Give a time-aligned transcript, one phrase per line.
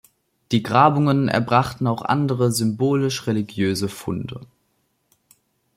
[0.51, 4.41] Die Grabungen erbrachten auch andere symbolisch-religiöse Funde.